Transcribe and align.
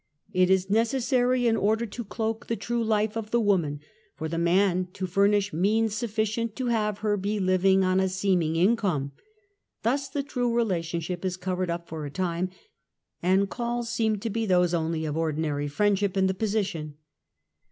It 0.33 0.49
is 0.49 0.67
necessary 0.67 1.45
in 1.45 1.55
order 1.55 1.85
to 1.85 2.03
cloak 2.03 2.47
the 2.47 2.55
true 2.55 2.83
life 2.83 3.15
of 3.15 3.29
the 3.29 3.39
woman, 3.39 3.81
for 4.15 4.27
the 4.27 4.39
man 4.39 4.87
to 4.93 5.05
furnish 5.05 5.53
means 5.53 5.93
sufficient 5.93 6.55
to 6.55 6.65
have 6.69 6.97
her 7.05 7.15
be 7.17 7.39
living 7.39 7.83
on 7.83 7.99
a 7.99 8.09
seeming 8.09 8.55
income. 8.55 9.11
Thus 9.83 10.09
the 10.09 10.23
true 10.23 10.55
relationship 10.55 11.23
is 11.23 11.37
covered 11.37 11.69
up 11.69 11.87
for 11.87 12.03
a 12.03 12.09
time, 12.09 12.49
and 13.21 13.47
calls 13.47 13.91
seem 13.91 14.17
to 14.21 14.31
be 14.31 14.47
those 14.47 14.73
only 14.73 15.05
of 15.05 15.15
ordinary 15.15 15.67
friendship 15.67 16.17
in 16.17 16.25
the 16.25 16.33
position. 16.33 16.95